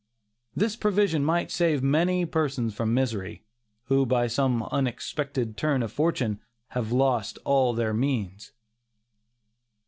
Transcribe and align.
This 0.55 0.75
provision 0.75 1.23
might 1.23 1.51
save 1.51 1.83
many 1.83 2.25
persons 2.25 2.73
from 2.73 2.91
misery, 2.91 3.43
who 3.83 4.03
by 4.07 4.25
some 4.25 4.63
unexpected 4.71 5.55
turn 5.57 5.83
of 5.83 5.91
fortune 5.91 6.39
have 6.69 6.91
lost 6.91 7.37
all 7.45 7.73
their 7.73 7.93
means. 7.93 8.51